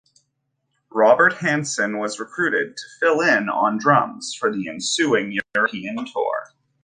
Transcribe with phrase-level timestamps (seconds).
[0.89, 6.53] Robert Hansson was recruited to fill in on drums for the ensuing European tour.